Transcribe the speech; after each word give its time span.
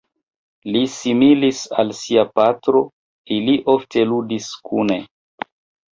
Li 0.75 0.79
similis 0.93 1.59
al 1.83 1.93
sia 1.99 2.25
patro, 2.39 2.83
ili 3.39 3.57
ofte 3.75 4.07
ludis 4.15 4.53
kune. 4.71 4.99